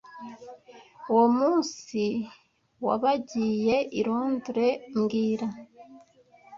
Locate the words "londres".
4.07-4.81